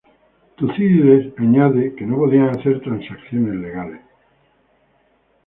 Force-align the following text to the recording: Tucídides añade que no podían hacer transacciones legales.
Tucídides 0.55 1.31
añade 1.37 1.93
que 1.95 2.07
no 2.07 2.17
podían 2.17 2.49
hacer 2.49 2.81
transacciones 2.81 3.53
legales. 3.53 4.01